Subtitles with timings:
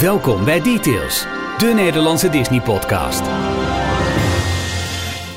[0.00, 1.26] Welkom bij Details,
[1.58, 3.22] de Nederlandse Disney-podcast.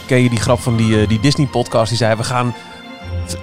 [0.06, 1.90] Ken je die grap van die, eh, die Disney-podcast?
[1.90, 2.56] Die zei, we gaan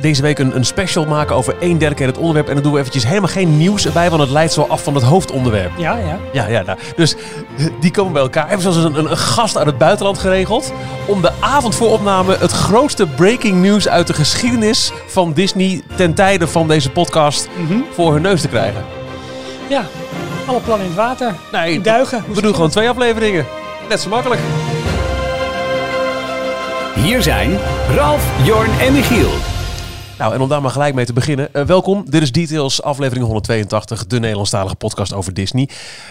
[0.00, 2.48] deze week een, een special maken over één derde keer het onderwerp.
[2.48, 4.94] En dan doen we eventjes helemaal geen nieuws erbij, want het leidt zo af van
[4.94, 5.70] het hoofdonderwerp.
[5.76, 6.18] Ja, ja.
[6.32, 7.14] Ja, ja, nou, dus
[7.58, 8.60] eh, die komen bij elkaar.
[8.60, 10.72] Zelfs een, een, een gast uit het buitenland geregeld.
[11.06, 16.14] Om de avond voor opname het grootste breaking news uit de geschiedenis van Disney ten
[16.14, 17.78] tijde van deze podcast Mhm.
[17.94, 18.84] voor hun neus te krijgen.
[19.68, 19.84] Ja,
[20.46, 21.34] alle plannen in het water.
[21.52, 22.24] Nee, Duigen.
[22.32, 23.46] we doen gewoon twee afleveringen.
[23.88, 24.40] Net zo makkelijk.
[26.94, 27.58] Hier zijn
[27.94, 29.30] Ralf, Jorn en Michiel.
[30.18, 31.54] Nou, en om daar maar gelijk mee te beginnen.
[31.54, 35.68] eh, welkom, dit is Details, aflevering 182, de Nederlandstalige podcast over Disney.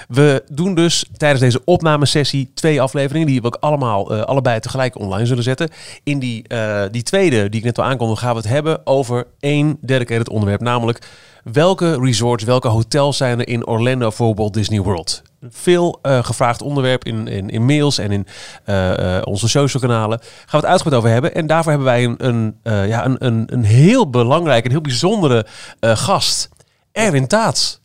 [0.08, 5.00] We doen dus tijdens deze opnamesessie twee afleveringen, die we ook allemaal, eh, allebei tegelijk
[5.00, 5.70] online zullen zetten.
[6.04, 9.28] In die, eh, die tweede, die ik net al aankondigde, gaan we het hebben over
[9.40, 11.08] één het onderwerp, namelijk
[11.44, 15.22] welke resorts, welke hotels zijn er in Orlando voor Walt Disney World?
[15.50, 18.28] Veel eh, gevraagd onderwerp in, in, in mails en in
[18.64, 20.20] eh, eh, onze social kanalen.
[20.20, 21.36] Gaan we het uitgebreid over hebben.
[21.36, 24.82] En daarvoor hebben wij een, een, eh, ja, een, een, een heel belangrijke, een heel
[24.82, 25.46] bijzondere
[25.80, 26.50] eh, gast.
[26.92, 27.80] Erwin Taats.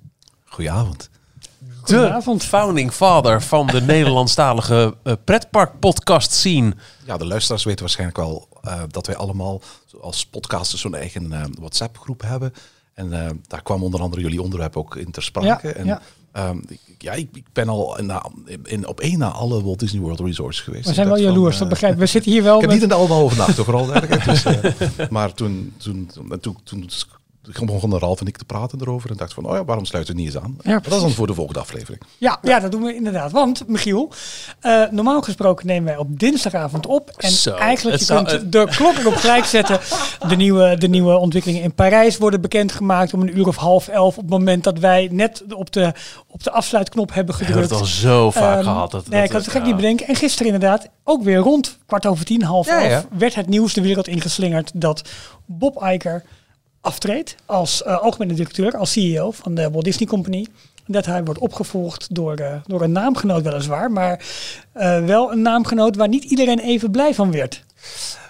[0.44, 1.11] Goedenavond.
[1.58, 2.44] De Goedenavond.
[2.44, 4.94] founding father van de Nederlandstalige
[5.25, 6.75] pretpark podcast scene.
[7.05, 9.61] Ja, de luisteraars weten waarschijnlijk wel eh, dat wij allemaal
[10.00, 12.53] als podcasters zo'n eigen eh, WhatsApp-groep hebben.
[12.94, 15.69] En eh, daar kwam onder andere jullie onderwerp ook in ter sprake.
[15.69, 16.00] Ja, en, ja.
[16.33, 16.59] Ehm,
[16.98, 18.12] ja, ik, ik ben al in,
[18.62, 20.89] in, op één na alle Walt Disney World Resorts geweest.
[20.89, 21.98] We zijn wel jaloers, eh, dat begrijp ik.
[21.98, 22.81] We zitten hier wel Ik heb met...
[22.81, 24.31] niet in de nagedacht, vooral dergelijke.
[24.31, 26.91] Dus, eh, maar toen, toen, toen, toen, toen
[27.64, 29.10] begonnen Ralf en ik te praten erover.
[29.10, 30.56] En dacht van, oh ja, waarom sluiten we niet eens aan?
[30.62, 32.02] Ja, dat is dan voor de volgende aflevering.
[32.19, 33.30] Ja, ja, dat doen we inderdaad.
[33.32, 34.12] Want, Michiel,
[34.60, 37.10] eh, normaal gesproken nemen wij op dinsdagavond op.
[37.16, 39.78] En Zo, eigenlijk, je zou- kunt de klok erop gelijk zetten.
[40.28, 44.16] De nieuwe, de nieuwe ontwikkelingen in Parijs worden bekendgemaakt om een uur of half elf.
[44.16, 45.92] Op het moment dat wij net op de,
[46.27, 47.82] op de afsluitknop hebben We hebben gedrukt.
[47.82, 48.91] het al zo vaak Ehm, gehad.
[48.91, 49.66] Dat, nee, dat ik had het gek ja.
[49.66, 50.06] niet bedenken.
[50.06, 53.04] En gisteren inderdaad, ook weer rond kwart over tien, half Ja, elf, ja.
[53.19, 55.03] werd het nieuws de wereld ingeslingerd dat
[55.47, 56.25] Bob Iger
[56.80, 60.46] aftreedt als algemene directeur, als CEO van de Walt Disney Company.
[60.86, 64.24] Dat hij wordt opgevolgd door, eh, door een naamgenoot weliswaar, maar
[64.72, 67.64] eh, wel een naamgenoot waar niet iedereen even blij van werd.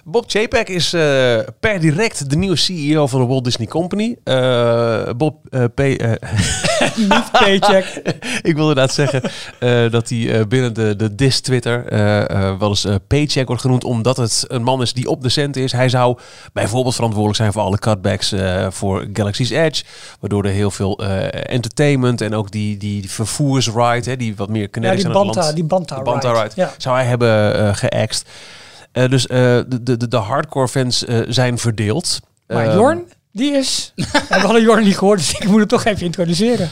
[0.04, 4.16] Bob Chapek is eh, per direct de nieuwe CEO van de Walt Disney Company.
[4.24, 5.36] Eh, Bob
[5.74, 5.80] P.
[5.80, 6.12] eh,
[6.96, 7.84] niet paycheck.
[8.50, 9.22] ik wilde inderdaad zeggen
[9.90, 14.44] dat hij binnen de, de dis Twitter eh, wel eens paycheck wordt genoemd, omdat het
[14.48, 15.72] een man is die op de cent is.
[15.72, 16.18] Hij zou
[16.52, 18.34] bijvoorbeeld verantwoordelijk zijn voor alle cutbacks
[18.68, 19.84] voor Galaxy's Edge,
[20.20, 20.98] waardoor er heel veel
[21.32, 25.22] entertainment en ook die, die vervoersride, hè, die wat meer Ja, kinetic die aan het
[25.24, 26.42] Banta, land- die Banta, Banta ride.
[26.42, 26.72] ride, Ja.
[26.78, 28.28] zou hij hebben geaxt.
[28.92, 32.20] Eh, dus eh, de, de, de hardcore fans eh, zijn verdeeld.
[32.46, 33.92] Maar Ehm, Jorn, die is...
[34.28, 36.68] We hadden Jorn niet gehoord, dus ik moet het toch even introduceren.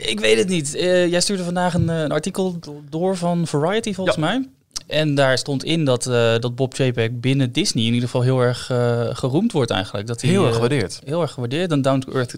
[0.00, 0.74] Ik weet het niet.
[0.74, 4.48] Eh, jij stuurde vandaag een, een artikel do- door van Variety volgens mij.
[4.86, 8.40] En daar stond in dat, eh, dat Bob Chapek binnen Disney in ieder geval heel
[8.40, 10.06] erg eh, geroemd wordt eigenlijk.
[10.06, 11.00] Dat hij, Heel erg gewaardeerd.
[11.04, 11.70] Heel erg gewaardeerd.
[11.70, 12.34] Een down-to-earth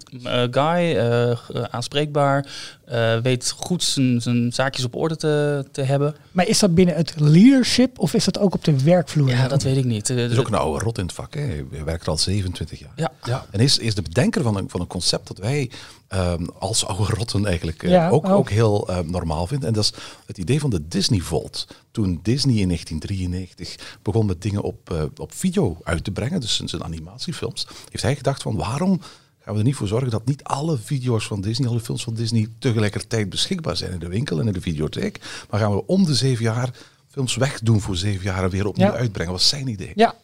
[0.50, 1.30] guy, eh,
[1.70, 2.46] aanspreekbaar,
[2.86, 6.14] eh, weet goed zijn, zijn zaakjes op orde te, te hebben.
[6.32, 9.28] Maar is dat binnen het leadership of is dat ook op de werkvloer?
[9.28, 10.10] Ja, dat weet ik niet.
[10.10, 11.34] Eh, Het is ook een oude rot in het vak.
[11.34, 11.40] Hè.
[11.70, 12.92] Hij werkt er al 27 jaar.
[12.96, 13.46] Ja, Ja.
[13.50, 15.70] En is, is de bedenker van een, van een concept dat wij
[16.08, 18.32] ehm, als oude rotten eigenlijk eh, Ja, ook, ook.
[18.32, 19.68] ook heel eh, normaal vinden.
[19.68, 19.92] En dat is
[20.26, 21.66] het idee van de Disney Vault.
[21.90, 26.56] Toen Disney in 1993 begon met dingen op, eh, op video uit te brengen, dus
[26.56, 29.00] zijn, zijn animatiefilms, heeft hij gedacht van waarom
[29.44, 32.14] gaan we er niet voor zorgen dat niet alle video's van Disney, alle films van
[32.14, 35.20] Disney tegelijkertijd beschikbaar zijn in de winkel en in de videotheek.
[35.50, 36.70] Maar gaan we om de zeven jaar
[37.10, 38.92] films wegdoen voor zeven jaar en weer opnieuw Ja.
[38.94, 39.32] uitbrengen.
[39.32, 39.92] Was zijn idee.
[39.94, 40.14] Ja.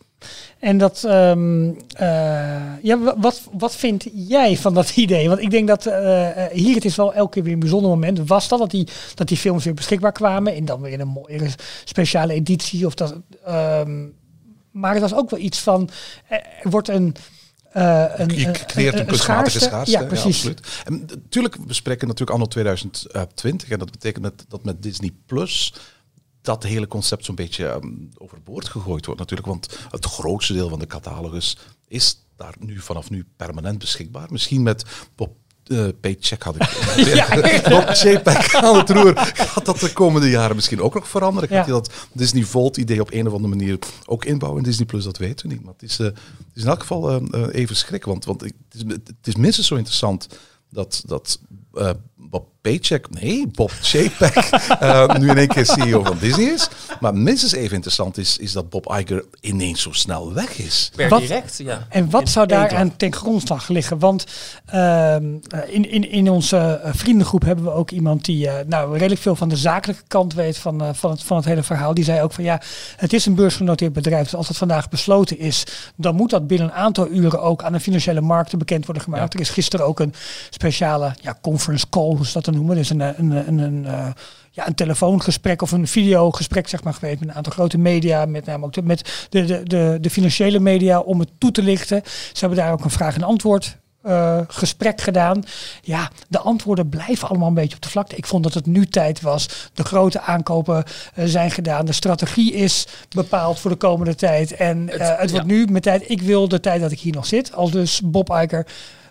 [0.58, 5.28] En dat, ehm, eh, ja, wa- wat, wat vind jij van dat idee?
[5.28, 7.90] Want ik denk dat eh, eh, hier het is wel elke keer weer een bijzonder
[7.90, 8.18] moment.
[8.28, 11.08] Was dat dat die, dat die films weer beschikbaar kwamen en dan weer in een
[11.08, 11.50] mooie
[11.84, 12.86] speciale editie?
[12.86, 14.06] Of dat, ehm,
[14.70, 15.88] maar het was ook wel iets van,
[16.28, 17.14] er wordt een...
[17.72, 19.98] eh, een Je creëert een, kunstmatige schaarste.
[19.98, 20.36] Ja, precies.
[20.36, 20.82] absoluut.
[20.84, 25.72] En natuurlijk, we spreken natuurlijk anno 2020 en dat betekent dat, dat met Disney Plus
[26.42, 27.88] dat hele concept zo'n beetje ehm,
[28.18, 29.48] overboord gegooid wordt natuurlijk.
[29.48, 31.56] Want het grootste deel van de catalogus
[31.88, 34.32] is daar nu vanaf nu permanent beschikbaar.
[34.32, 34.84] Misschien met
[35.70, 36.62] Eh Paycheck had ik.
[37.96, 39.12] Chapek aan het roer.
[39.16, 41.48] Gaat dat de komende jaren misschien ook nog veranderen?
[41.48, 41.62] Gaat Ja.
[41.64, 45.04] hij dat Disney Vault idee op een of andere manier ook inbouwen in Disney Plus?
[45.04, 45.64] Dat weten we niet.
[45.64, 46.16] Maar het is, eh, het
[46.54, 48.04] is in elk geval eh, even schrik.
[48.04, 50.26] Want, want het, is, het is minstens zo interessant
[50.70, 51.38] dat, dat
[52.30, 54.50] Bob Paycheck, nee, Bob Chapek,
[54.82, 56.68] uh, nu in één keer CEO van Disney is.
[57.00, 60.90] Maar minstens even interessant is, is dat Bob Iger ineens zo snel weg is.
[60.96, 61.86] Per Wat- direct, ja.
[61.88, 63.98] En wat zou daar aan ten grondslag liggen?
[63.98, 64.26] Want
[64.66, 68.92] ehm, eh, in, in, in onze eh, vriendengroep hebben we ook iemand die eh, nou,
[68.92, 71.94] redelijk veel van de zakelijke kant weet van, eh, van, het, van het hele verhaal.
[71.94, 72.60] Die zei ook van ja,
[72.96, 74.22] het is een beursgenoteerd bedrijf.
[74.22, 75.64] Dus als het vandaag besloten is,
[75.96, 79.34] dan moet dat binnen een aantal uren ook aan de financiële markten bekend worden gemaakt.
[79.34, 80.14] Er is gisteren ook een
[80.50, 82.76] speciale ja, conference call, hoe ze dat te noemen.
[82.76, 84.06] Dus een, een, een, een, eh,
[84.50, 88.46] ja, een telefoongesprek of een videogesprek zeg maar, geweest met een aantal grote media, met
[88.46, 92.02] name ook de, met de, de, de, de financiële media om het toe te lichten.
[92.04, 95.42] Ze hebben daar ook een vraag en antwoord eh, gesprek gedaan.
[95.82, 98.16] Ja, de antwoorden blijven allemaal een beetje op de vlakte.
[98.16, 99.48] Ik vond dat het nu tijd was.
[99.74, 100.84] De grote aankopen
[101.14, 101.84] eh, zijn gedaan.
[101.84, 104.52] De strategie is bepaald voor de komende tijd.
[104.52, 105.52] En Het- eh, het wordt ja.
[105.52, 106.10] nu met tijd.
[106.10, 108.66] Ik wil de tijd dat ik hier nog zit, als dus Bob Iger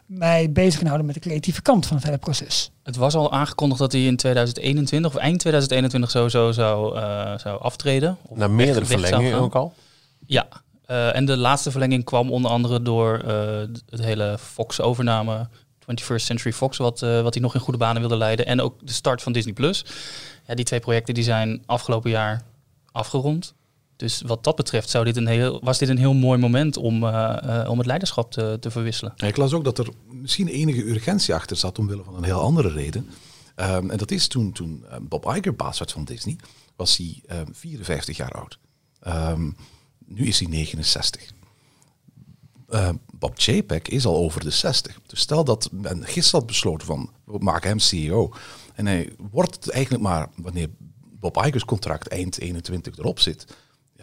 [0.10, 2.72] mij bezig kan houden met de creatieve kant van het hele proces.
[2.84, 7.62] Het was al aangekondigd dat hij in 2021 of eind 2021 sowieso zou, eh, zou
[7.62, 8.18] aftreden.
[8.22, 9.74] Of Na meerdere verlengingen ook al.
[10.26, 10.48] Ja,
[10.90, 13.60] eh, en de laatste verlenging kwam onder andere door eh,
[13.90, 15.48] het hele Fox-overname,
[15.80, 18.46] 21st Century Fox, wat, eh, wat hij nog in goede banen wilde leiden.
[18.46, 19.54] En ook de start van Disney+.
[19.54, 19.86] Plus.
[20.48, 22.42] Ja, die twee projecten die zijn afgelopen jaar
[22.92, 23.54] afgerond.
[24.00, 27.04] Dus wat dat betreft zou dit een heel, was dit een heel mooi moment om,
[27.04, 29.14] eh, eh, om het leiderschap te, te verwisselen.
[29.16, 32.70] Ik las ook dat er misschien enige urgentie achter zat omwille van een heel andere
[32.70, 33.10] reden.
[33.56, 36.36] Ehm, en dat is toen, toen eh, Bob Iger baas werd van Disney,
[36.76, 38.60] was hij ehm, 54 jaar oud.
[39.00, 39.52] Ehm,
[40.06, 41.32] nu is hij 69.
[42.68, 45.00] Eh, Bob Chapek is al over de 60.
[45.08, 48.34] Dus stel dat men gisteren had besloten van, we maken hem CEO.
[48.76, 50.70] En hij wordt eigenlijk maar, wanneer
[51.20, 53.46] Bob Iger's contract eind 21 erop zit,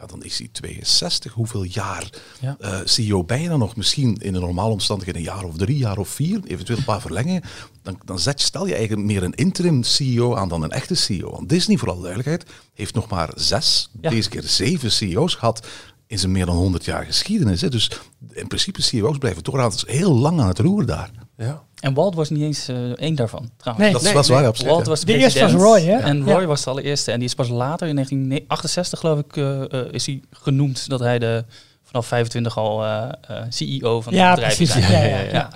[0.00, 1.32] ja, dan is hij 62.
[1.32, 2.10] Hoeveel jaar
[2.40, 2.56] Ja.
[2.60, 3.76] eh, CEO je dan nog?
[3.76, 7.00] Misschien in een normale omstandigheid een jaar of drie, jaar of vier, eventueel een paar
[7.00, 7.42] verlengingen.
[7.82, 10.94] Dan, dan zet, je- stel je eigenlijk meer een interim CEO aan dan een echte
[10.94, 11.30] CEO.
[11.30, 12.44] Want Disney, voor alle duidelijkheid,
[12.74, 14.10] heeft nog maar zes, Ja.
[14.10, 15.66] deze keer zeven CEO's gehad
[16.06, 17.60] in zijn meer dan 100 jaar geschiedenis.
[17.60, 17.68] Hè.
[17.68, 17.90] Dus
[18.30, 19.56] in principe CEO's blijven toch
[19.86, 21.10] heel lang aan het roer daar.
[21.36, 21.64] Ja.
[21.80, 23.84] En Walt was niet eens eh, één daarvan, trouwens.
[23.84, 23.92] Nee.
[23.94, 24.48] Dat is Nee, wel waar, nee.
[24.48, 24.70] absoluut.
[24.72, 24.90] Walt ja.
[24.90, 25.98] was de, De eerste was president Roy, hè?
[25.98, 26.32] En Ja.
[26.32, 27.12] Roy was de allereerste.
[27.12, 31.00] En die is pas later, in 1968 geloof ik, eh, eh, is hij genoemd dat
[31.00, 31.44] hij de
[31.84, 34.76] vanaf 25 al eh, eh, CEO van het Ja, bedrijf precies.
[34.76, 34.88] is.
[34.88, 35.50] Ja, ja, ja.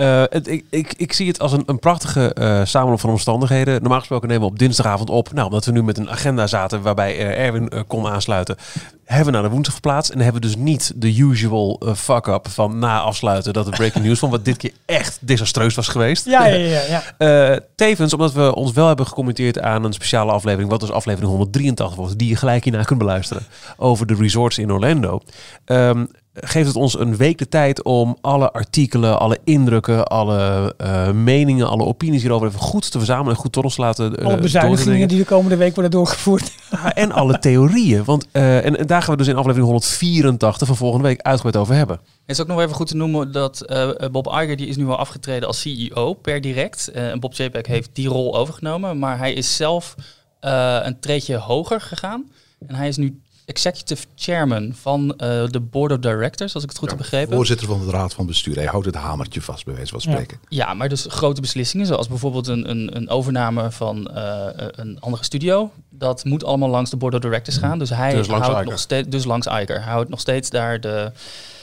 [0.00, 3.80] Eh, het, ik, ik, ik zie het als een, een prachtige eh samenloop van omstandigheden.
[3.80, 5.32] Normaal gesproken nemen we op dinsdagavond op.
[5.32, 8.56] Nou, omdat we nu met een agenda zaten waarbij eh, Erwin kon aansluiten,
[9.04, 10.10] hebben we naar de woensdag verplaatst.
[10.10, 14.18] En hebben we dus niet de usual fuck-up van na afsluiten dat de breaking news
[14.18, 16.24] van wat dit keer echt desastreus was geweest.
[16.24, 17.02] Ja, ja, ja.
[17.18, 17.60] ja.
[17.76, 21.96] Tevens, omdat we ons wel hebben gecommenteerd aan een speciale aflevering, wat dus aflevering 183
[21.96, 23.42] wordt, die je gelijk hierna kunt beluisteren,
[23.76, 25.20] over de resorts in Orlando.
[25.64, 26.04] Ehm,
[26.34, 31.68] geeft het ons een week de tijd om alle artikelen, alle indrukken, alle eh, meningen,
[31.68, 34.16] alle opinies hierover even goed te verzamelen en goed tot ons te laten.
[34.16, 36.52] eh, Alle bezuinigingen die de komende week worden doorgevoerd.
[36.70, 38.04] Ja, en alle theorieën.
[38.04, 41.56] Want, eh, en, en daar gaan we dus in aflevering 184 van volgende week uitgebreid
[41.56, 41.96] over hebben.
[41.96, 44.86] Het is ook nog even goed te noemen dat eh, Bob Iger die is nu
[44.88, 46.88] al afgetreden als CEO per direct.
[46.88, 49.94] Eh, en Bob Chapek heeft die rol overgenomen, maar hij is zelf
[50.40, 52.30] eh, een treedje hoger gegaan.
[52.66, 56.78] En hij is nu executive chairman van eh, de board of directors, als ik het
[56.78, 57.34] goed heb begrepen.
[57.36, 58.54] Voorzitter van de raad van bestuur.
[58.56, 60.38] Hij houdt het hamertje vast, bij wijze van spreken.
[60.48, 65.24] Ja, maar dus grote beslissingen, zoals bijvoorbeeld een, een, een overname van eh, een andere
[65.24, 65.70] studio.
[65.88, 67.78] Dat moet allemaal langs de board of directors gaan.
[67.78, 69.82] Dus hij Dus houdt nog steeds, dus langs Iger.
[69.82, 71.12] Hij houdt nog steeds daar de,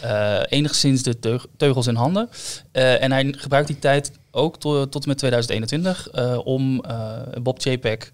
[0.01, 2.29] eh, enigszins de teug- teugels in handen.
[2.71, 7.11] Eh, en hij gebruikt die tijd ook to- tot en met 2021 eh, om eh,
[7.41, 8.11] Bob Chapek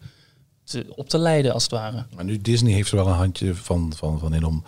[0.64, 2.06] te, op te leiden, als het ware.
[2.16, 4.64] Maar nu Disney heeft er wel een handje van, van, van in om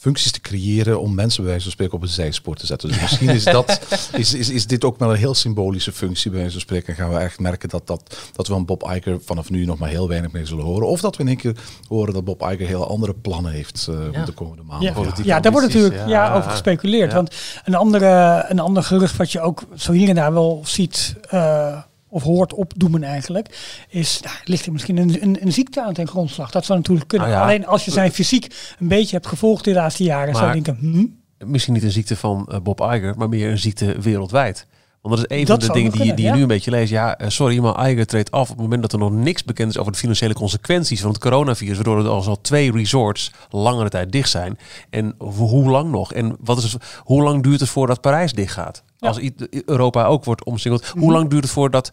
[0.00, 2.88] functies te creëren om mensen bij wijze van spreken op een zijspoor te zetten.
[2.88, 3.80] Dus misschien is, dat,
[4.12, 6.88] is, is, is dit ook wel een heel symbolische functie bij wijze van spreken.
[6.88, 9.78] En gaan we echt merken dat, dat, dat we van Bob Iger vanaf nu nog
[9.78, 10.88] maar heel weinig mee zullen horen.
[10.88, 11.56] Of dat we in één keer
[11.88, 14.16] horen dat Bob Iger heel andere plannen heeft eh Ja.
[14.16, 14.94] voor de komende maanden.
[14.94, 16.08] Ja, ja daar wordt natuurlijk ja.
[16.08, 16.34] ja.
[16.34, 17.10] over gespeculeerd.
[17.10, 17.16] Ja.
[17.16, 21.14] Want een, andere, een ander gerucht wat je ook zo hier en daar wel ziet
[21.28, 21.78] eh,
[22.10, 23.48] of hoort opdoemen eigenlijk,
[23.88, 26.50] is nou, ligt er misschien een, een, een ziekte aan ten grondslag.
[26.50, 27.28] Dat zou natuurlijk kunnen.
[27.28, 27.46] Nou ja.
[27.46, 30.76] Alleen als je zijn fysiek een beetje hebt gevolgd de laatste jaren, zou je denken,
[30.80, 31.06] hm,
[31.46, 34.66] Misschien niet een ziekte van eh, Bob Iger, maar meer een ziekte wereldwijd.
[35.00, 36.36] Want dat is een Dat van de dingen die, kunnen, die je ja.
[36.36, 36.90] nu een beetje leest.
[36.90, 39.70] Ja, eh, sorry, maar Iger treedt af op het moment dat er nog niks bekend
[39.70, 41.74] is over de financiële consequenties van het coronavirus.
[41.74, 44.58] Waardoor er al twee resorts langere tijd dicht zijn.
[44.90, 46.12] En ho- hoe lang nog?
[46.12, 48.82] En wat is het, hoe lang duurt het voordat Parijs dicht gaat?
[49.00, 49.20] Als
[49.64, 50.82] Europa ook wordt omsingeld.
[50.94, 50.98] Mhm.
[50.98, 51.90] Hoe lang duurt het voordat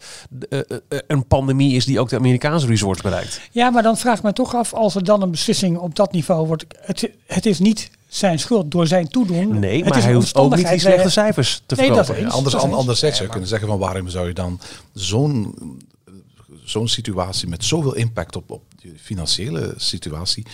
[0.48, 3.40] eh, eh, eh, een pandemie is die ook de Amerikaanse resorts bereikt?
[3.50, 6.12] Ja, maar dan vraag ik me toch af, als er dan een beslissing op dat
[6.12, 9.58] niveau wordt, het, het is niet zijn schuld door zijn toedoen.
[9.58, 12.20] Nee, het maar hij hoeft ook niet die slechte cijfers te Nee, verkopen.
[12.20, 14.60] Ja, anders, dat is- anderzijds zou je kunnen zeggen van waarom zou je dan
[14.92, 15.54] zo'n
[16.64, 20.46] zo'n situatie met zoveel impact op, op de financiële situatie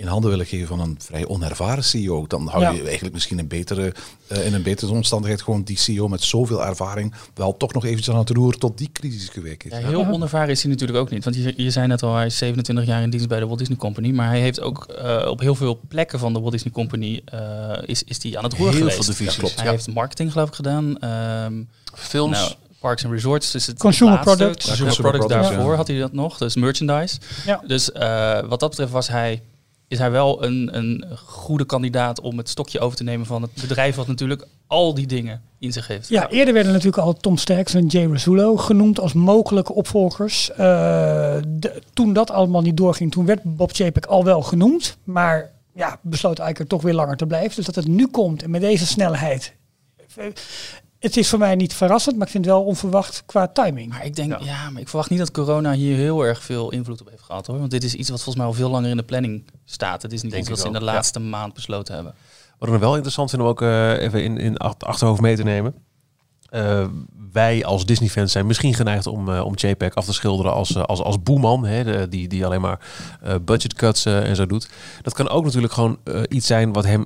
[0.00, 2.70] in handen willen geven van een vrij onervaren CEO, dan hou Ja.
[2.70, 3.94] je eigenlijk misschien een betere,
[4.26, 8.10] eh, in een betere omstandigheid gewoon die CEO met zoveel ervaring wel toch nog eventjes
[8.14, 9.78] aan het roer tot die crisis geweken is.
[9.78, 11.24] Ja, heel onervaren is hij natuurlijk ook niet.
[11.24, 13.58] Want je, je zei net al, hij is 27 jaar in dienst bij de Walt
[13.58, 14.10] Disney Company.
[14.10, 17.38] Maar hij heeft ook eh, op heel veel plekken van de Walt Disney Company eh,
[17.84, 18.94] is, is die aan het roer Heel geweest.
[18.96, 19.34] veel divisies.
[19.34, 19.54] Ja, klopt.
[19.56, 19.70] Hij Ja.
[19.70, 20.98] heeft marketing geloof ik gedaan.
[20.98, 21.62] Ehm,
[21.94, 22.38] Films.
[22.38, 23.50] nou, Parks and Resorts.
[23.50, 24.36] Dus het Consumer laatste.
[24.36, 24.66] products.
[24.66, 25.76] Consumer, Consumer products products, daarvoor ja.
[25.76, 26.38] had hij dat nog.
[26.38, 27.18] Dus merchandise.
[27.46, 27.62] Ja.
[27.66, 29.42] Dus eh, wat dat betreft was hij,
[29.90, 33.50] is hij wel een, een goede kandidaat om het stokje over te nemen van het
[33.60, 36.08] bedrijf wat natuurlijk al die dingen in zich heeft.
[36.08, 40.50] Ja, eerder werden natuurlijk al Tom Sterks en Jay Rasulo genoemd als mogelijke opvolgers.
[40.50, 40.56] Eh,
[41.46, 44.96] de- toen dat allemaal niet doorging, toen werd Bob Chapek al wel genoemd.
[45.04, 47.56] Maar ja, besloot Iker toch weer langer te blijven.
[47.56, 49.54] Dus dat het nu komt en met deze snelheid.
[51.00, 53.88] Het is voor mij niet verrassend, maar ik vind het wel onverwacht qua timing.
[53.88, 54.70] Maar ik denk, ja.
[54.70, 57.58] maar ik verwacht niet dat corona hier heel erg veel invloed op heeft gehad hoor.
[57.58, 60.02] Want dit is iets wat volgens mij al veel langer in de planning staat.
[60.02, 60.84] Het is niet Denk iets wat ze in de ja.
[60.92, 62.14] laatste maand besloten hebben.
[62.58, 65.36] Wat ik nog wel interessant vind om ook eh, even in, in acht- achterhoofd mee
[65.36, 65.74] te nemen.
[66.50, 66.86] Eh,
[67.32, 71.00] wij als Disney-fans zijn misschien geneigd om, eh, om JPEG af te schilderen als, als,
[71.00, 71.64] als boeman.
[71.64, 72.80] Hè, de- die, die alleen maar
[73.22, 74.68] eh, budget cuts en zo doet.
[75.02, 77.04] Dat kan ook natuurlijk gewoon iets zijn wat hem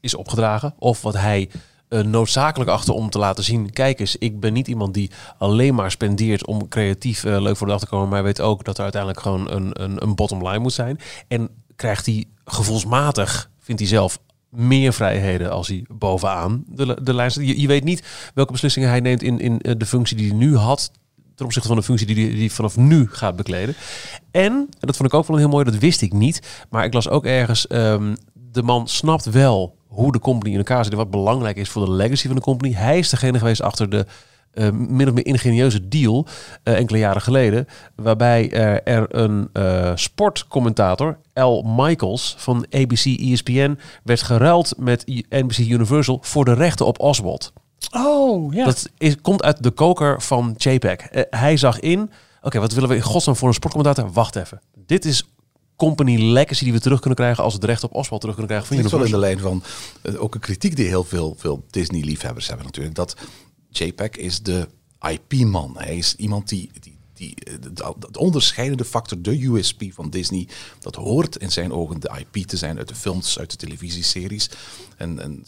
[0.00, 0.74] is opgedragen.
[0.78, 1.50] Of wat hij
[1.90, 3.72] eh, noodzakelijk achter om te laten zien.
[3.72, 7.66] Kijk eens, ik ben niet iemand die alleen maar spendeert om creatief eh, leuk voor
[7.66, 8.08] de dag te komen.
[8.08, 10.98] Maar weet ook dat er uiteindelijk gewoon een, een, een bottom line moet zijn.
[11.28, 14.18] En krijgt hij gevoelsmatig, vindt hij zelf,
[14.50, 17.46] meer vrijheden als hij bovenaan de, de lijn staat.
[17.46, 18.02] Je, weet niet
[18.34, 20.90] welke beslissingen hij neemt in, in eh, de functie die hij nu had
[21.34, 23.74] ten opzichte van de functie die die vanaf nu gaat bekleden.
[24.30, 26.92] En, en dat vond ik ook wel heel mooi, dat wist ik niet, maar ik
[26.92, 28.14] las ook ergens, ehm,
[28.52, 31.84] de man snapt wel hoe de company in elkaar zit en wat belangrijk is voor
[31.84, 32.72] de legacy van de company.
[32.72, 34.06] Hij is degene geweest achter de
[34.50, 36.26] eh, min of meer ingenieuze deal
[36.62, 43.78] eh, enkele jaren geleden, waarbij er, er een eh, sportcommentator, Al Michaels van ABC ESPN,
[44.04, 47.52] werd geruild met NBC Universal voor de rechten op Oswald.
[47.96, 48.64] Oh, ja.
[48.64, 51.08] Dat is, komt uit de koker van JPEG.
[51.30, 52.10] Hij zag in,
[52.42, 54.12] oké, wat willen we in godsnaam voor een sportcommentator?
[54.12, 54.60] Wacht even.
[54.86, 55.24] Dit is
[55.80, 58.56] company legacy die we terug kunnen krijgen als we het recht op Oswald terug kunnen
[58.56, 59.62] krijgen van Het ligt wel in de lijn van
[60.02, 62.94] eh, ook een kritiek die heel veel, veel Disney-liefhebbers hebben natuurlijk.
[62.94, 63.16] Dat
[63.68, 64.68] JPEG is de
[65.00, 65.74] IP-man.
[65.78, 70.48] Hij is iemand die, die, die eh, de, de onderscheidende factor, de USP van Disney,
[70.78, 74.50] dat hoort in zijn ogen de IP te zijn uit de films, uit de televisieseries.
[74.96, 75.44] En, en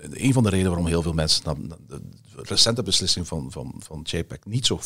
[0.00, 2.00] een van de redenen waarom heel veel mensen na- de
[2.34, 4.80] recente beslissing van, van, van JPEG niet zo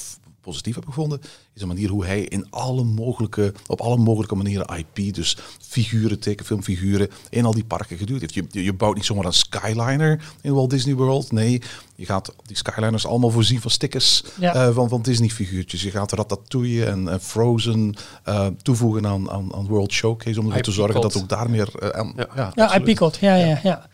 [0.45, 1.21] positief hebben gevonden,
[1.55, 6.19] is de manier hoe hij in alle mogelijke, op alle mogelijke manieren IP, dus figuren,
[6.19, 8.35] tekenfilmfiguren, in al die parken geduwd heeft.
[8.35, 11.33] Je, je, bouwt niet zomaar een skyliner in Walt Disney World.
[11.33, 11.63] Nee,
[11.97, 14.55] je gaat die skyliners allemaal voorzien van stickers Ja.
[14.55, 15.83] eh, van, van Disney figuurtjes.
[15.83, 20.63] Je gaat Ratatouille en, en Frozen eh, toevoegen aan, aan, aan World Showcase om ervoor
[20.63, 21.69] te zorgen dat ook daar meer...
[21.79, 22.27] eh, aan- Ja.
[22.37, 22.85] ja, ja.
[23.21, 23.89] Ja, ja, ja.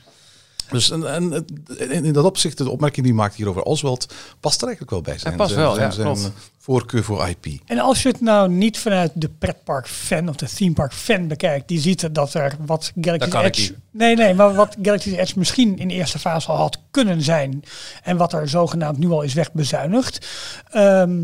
[0.70, 1.46] Dus en,
[1.78, 5.00] in, dat opzicht, de opmerking die je maakt hier over Oswald, past er eigenlijk wel
[5.02, 5.18] bij.
[5.18, 6.32] Zijn, past zijn- wel, zijn, ja, zijn klopt.
[6.58, 7.46] voorkeur voor IP.
[7.66, 12.14] En als je het nou niet vanuit de pretpark-fan of de themepark-fan bekijkt, die ziet
[12.14, 13.74] dat er wat Galaxy's ik Edge...
[13.90, 17.64] Nee, nee, maar wat Galaxy's Edge misschien in de eerste fase al had kunnen zijn
[18.02, 20.26] en wat er zogenaamd nu al is wegbezuinigd.
[20.70, 21.22] Ehm,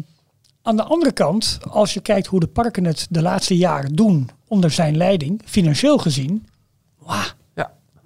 [0.63, 4.31] aan de andere kant, als je kijkt hoe de parken het de laatste jaren doen
[4.49, 6.47] onder zijn leiding, financieel gezien,
[6.99, 7.25] wauw.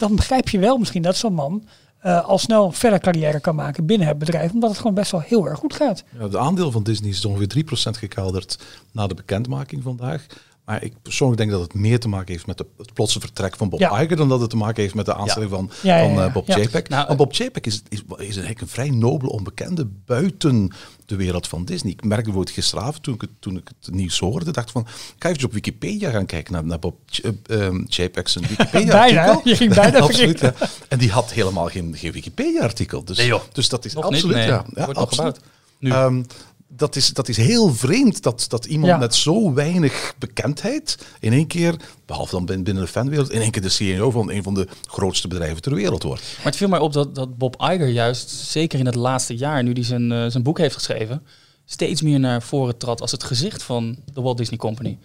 [0.01, 1.65] Dan begrijp je wel misschien dat zo'n man
[1.99, 5.21] eh, al snel verder carrière kan maken binnen het bedrijf, omdat het gewoon best wel
[5.21, 6.05] heel erg goed gaat.
[6.19, 8.59] Ja, de aandeel van Disney is ongeveer 3% gekelderd
[8.93, 10.27] na de bekendmaking vandaag.
[10.71, 13.57] Maar ik persoonlijk denk dat het meer te maken heeft met de, het plotse vertrek
[13.57, 14.03] van Bob Ja.
[14.03, 16.33] Iger dan dat het te maken heeft met de aanstelling van, Ja, ja, van eh,
[16.33, 16.59] Bob ja.
[16.59, 16.89] JPEG.
[16.89, 20.71] Nou, Want Bob JPEG is, is, is eigenlijk een vrij nobele onbekende buiten
[21.07, 21.93] de wereld van Disney.
[21.93, 24.87] Ik merkte bijvoorbeeld gisteravond toen ik, het, toen ik het nieuws hoorde, dacht ik van,
[25.19, 29.23] ga even op Wikipedia gaan kijken naar, naar Bob J- eh, ehm, zijn Wikipedia Bijna,
[29.27, 29.49] artikel.
[29.51, 30.55] je ging bijna absoluut, ja.
[30.89, 33.05] En die had helemaal geen, geen Wikipedia artikel.
[33.05, 33.43] Dus, Nee, joh.
[33.53, 34.47] dus dat is Nog absoluut, niet, nee.
[34.55, 34.65] ja.
[34.75, 35.41] ja Wordt absoluut.
[35.79, 35.91] Nu.
[35.91, 36.23] Ehm,
[36.77, 38.97] dat, is, dat is heel vreemd dat, dat iemand Ja.
[38.99, 43.51] met zo weinig bekendheid in één keer, behalve dan bin- binnen de fanwereld, in één
[43.51, 46.23] keer de CEO van een van de grootste bedrijven ter wereld wordt.
[46.37, 49.63] Maar het viel mij op dat, dat Bob Iger juist, zeker in het laatste jaar,
[49.63, 51.23] nu hij zijn, eh, zijn boek heeft geschreven,
[51.65, 54.99] steeds meer naar voren trad als het gezicht van de Walt Disney Company.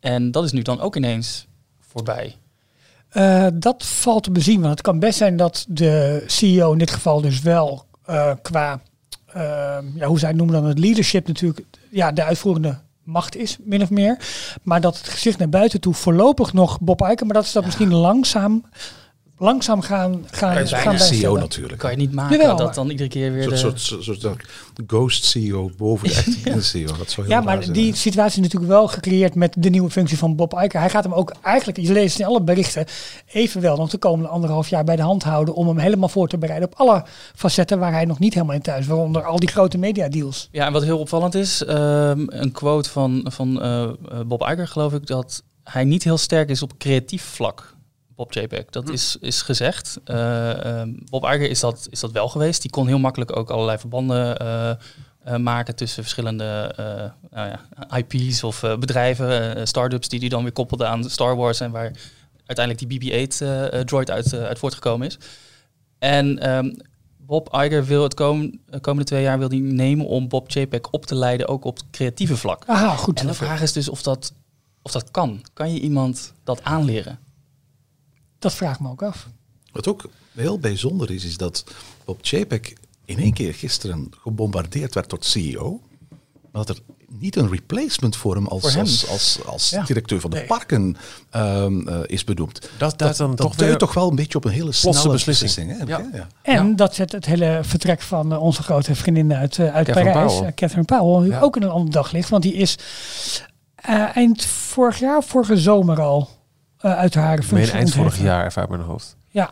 [0.00, 1.46] En dat is nu dan ook ineens
[1.88, 2.36] voorbij.
[3.08, 6.90] Eh, dat valt te bezien, want het kan best zijn dat de CEO in dit
[6.90, 8.82] geval dus wel eh, qua,
[9.94, 13.90] ja, hoe zij noemen dan, het leadership natuurlijk, ja, de uitvoerende macht is, min of
[13.90, 14.18] meer.
[14.62, 17.64] Maar dat het gezicht naar buiten toe voorlopig nog Bob Iker, maar dat is dat
[17.64, 18.64] misschien langzaam
[19.40, 21.36] langzaam gaan, gaan, Hij is gaan CEO bijstellen.
[21.36, 21.78] E natuurlijk.
[21.78, 23.56] Kan je niet maken Jawel, dat dan iedere keer weer Een de...
[23.56, 24.44] soort, soort, soort, soort
[24.86, 26.96] ghost CEO boven de echte CEO.
[26.96, 27.96] Dat zou heel Ja, raar maar zijn, die hè.
[27.96, 30.80] situatie is natuurlijk wel gecreëerd met de nieuwe functie van Bob Iger.
[30.80, 32.86] Hij gaat hem ook eigenlijk, je leest in alle berichten,
[33.26, 36.38] evenwel nog de komende anderhalf jaar bij de hand houden om hem helemaal voor te
[36.38, 37.04] bereiden op alle
[37.34, 40.48] facetten waar hij nog niet helemaal in thuis, waaronder al die grote mediadeals.
[40.52, 43.90] Ja, en wat heel opvallend is, ehm, een quote van, van eh, eh,
[44.26, 47.78] Bob Iger geloof ik, dat hij niet heel sterk is op creatief vlak.
[48.20, 50.00] Bob JPEG, dat is, is gezegd.
[50.04, 52.62] Eh, ehm, Bob Iger is dat, is dat wel geweest.
[52.62, 56.74] Die kon heel makkelijk ook allerlei verbanden eh, eh, maken tussen verschillende
[57.30, 61.70] nou ja, IP's of bedrijven, start-ups die die dan weer koppelde aan Star Wars en
[61.70, 61.92] waar
[62.50, 65.18] uiteindelijk die BB-8 eh, eh, droid uit, uit voortgekomen is.
[65.98, 66.72] En ehm,
[67.16, 70.90] Bob Iger wil het kom, de komende twee jaar wil die nemen om Bob JPEG
[70.90, 72.64] op te leiden, ook op het creatieve vlak.
[72.66, 73.20] Aha, goed.
[73.20, 74.32] En de vraag is dus of dat,
[74.82, 75.42] of dat kan.
[75.52, 77.18] Kan je iemand dat aanleren?
[78.40, 79.28] Dat vraag ik me ook af.
[79.72, 81.64] Wat ook heel bijzonder is, is dat
[82.04, 85.80] Bob Chapek in één keer gisteren gebombardeerd werd tot CEO.
[86.52, 88.80] Maar dat er niet een replacement voor hem als, Voor hem.
[88.80, 89.82] als, als, als Ja.
[89.82, 90.46] directeur van de Nee.
[90.46, 90.96] parken
[91.30, 92.70] ehm, eh, is benoemd.
[92.78, 95.68] Dat dan dat toch toch wel een beetje op een hele snelle beslissing.
[95.68, 95.78] beslissing.
[95.78, 95.96] hè?
[96.16, 96.28] Ja.
[96.42, 96.74] En Ja.
[96.74, 100.32] dat zet het hele vertrek van eh, onze grote vriendin uit, eh, uit Catherine Parijs,
[100.34, 100.52] Powell.
[100.52, 101.40] Catherine Powell, nu Ja.
[101.40, 102.28] ook in een ander daglicht.
[102.28, 102.76] Want die is
[103.74, 106.28] eh, eind vorig jaar, vorige zomer al,
[106.80, 109.16] uit haar functie eind vorig jaar, even uit mijn hoofd.
[109.28, 109.50] Ja,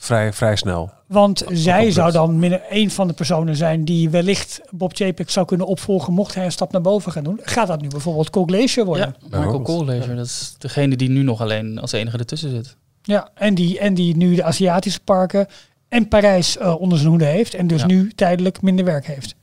[0.00, 0.90] Vrij, vrij snel.
[1.06, 5.46] want zij zou dan minder een van de personen zijn die wellicht Bob Chapek zou
[5.46, 7.40] kunnen opvolgen mocht hij een stap naar boven gaan doen.
[7.42, 9.14] Gaat dat nu bijvoorbeeld Cole Glacier worden?
[9.30, 9.84] Ja, Michael
[10.16, 12.76] dat is degene die nu nog alleen als enige ertussen zit.
[13.02, 15.46] Ja, en die, en die nu de Aziatische parken
[15.88, 17.86] en Parijs eh, onder zijn hoede heeft en dus Ja.
[17.86, 19.34] nu tijdelijk minder werk heeft.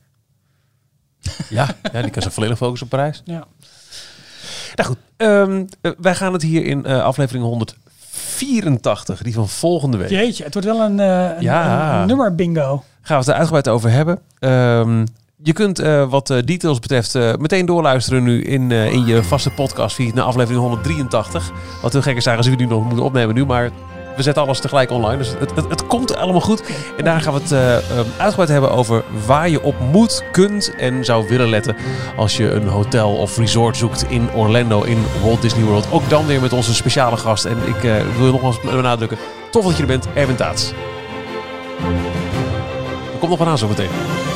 [1.48, 3.22] Ja, ja die kan zich volledig focussen op Parijs.
[3.24, 3.46] Ja.
[4.76, 9.96] Nou goed, ehm, eh, wij gaan het hier in eh, aflevering 184, die van volgende
[9.96, 12.00] week, Jeetje, het wordt wel een, eh, een, Ja.
[12.00, 12.82] een, nummer bingo.
[13.02, 14.18] gaan we het er uitgebreid over hebben.
[14.38, 15.06] Ehm,
[15.42, 15.78] je kunt
[16.08, 21.50] wat details betreft meteen doorluisteren nu in, in je vaste podcast feed naar aflevering 183.
[21.82, 23.70] Wat heel gek is eigenlijk als we die nu nog moeten opnemen nu, maar
[24.16, 25.16] we zetten alles tegelijk online.
[25.16, 26.62] Dus het, het, komt allemaal goed.
[26.96, 30.74] En daar gaan we het eh, ehm, uitgebreid hebben over waar je op moet, kunt
[30.76, 31.76] en zou willen letten
[32.16, 35.86] als je een hotel of resort zoekt in Orlando in Walt Disney World.
[35.90, 37.44] Ook dan weer met onze speciale gast.
[37.44, 39.18] En ik eh, wil nogmaals benadrukken,
[39.50, 40.72] tof dat je er bent, Erwin Taats.
[43.12, 43.90] Er komt nog wat aan zo meteen.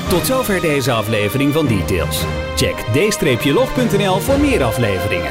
[0.08, 2.22] Tot zover deze aflevering van Details.
[2.56, 5.30] Check d-log.nl voor meer afleveringen.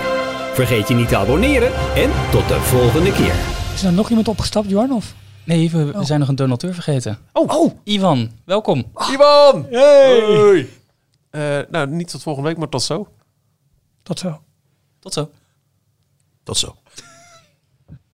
[0.54, 3.59] Vergeet je niet te abonneren en tot de volgende keer.
[3.80, 4.92] Is er nog iemand opgestapt, Jorn?
[4.92, 5.16] Of?
[5.44, 6.04] Nee, we, we Oh.
[6.06, 7.18] zijn nog een donateur vergeten.
[7.34, 7.72] Oh, oh.
[7.84, 8.92] Ivan, welkom.
[9.12, 9.66] Ivan!
[9.70, 10.20] Hey.
[10.22, 10.70] Hoi!
[11.30, 13.08] Eh, nou, niet tot volgende week, maar tot zo.
[14.04, 14.42] Tot zo.
[15.00, 15.30] Tot zo.
[16.44, 16.76] Tot zo.